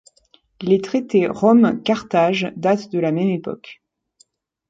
Les 0.63 0.81
traités 0.81 1.27
Rome-Carthage 1.27 2.51
datent 2.55 2.91
de 2.91 2.97
la 2.97 3.11
même 3.11 3.29
époque. 3.29 3.83